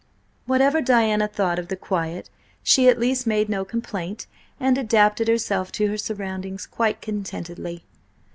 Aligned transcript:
Whatever 0.47 0.81
Diana 0.81 1.27
thought 1.27 1.59
of 1.59 1.67
the 1.67 1.75
quiet, 1.75 2.27
she 2.63 2.89
at 2.89 2.97
least 2.99 3.27
made 3.27 3.47
no 3.49 3.63
complaint, 3.63 4.25
and 4.59 4.75
adapted 4.75 5.27
herself 5.27 5.71
to 5.73 5.89
her 5.89 5.97
surroundings 5.99 6.65
quite 6.65 7.03
contentedly. 7.03 7.83